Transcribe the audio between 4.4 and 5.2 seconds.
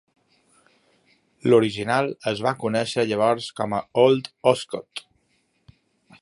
Oscott.